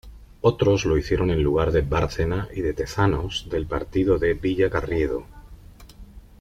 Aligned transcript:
Otros 0.41 0.83
lo 0.85 0.97
hicieron 0.97 1.29
en 1.29 1.43
lugar 1.43 1.71
de 1.71 1.81
Bárcena 1.81 2.49
y 2.55 2.61
de 2.61 2.73
Tezanos, 2.73 3.47
del 3.51 3.67
partido 3.67 4.17
de 4.17 4.33
Villacarriedo. 4.33 5.27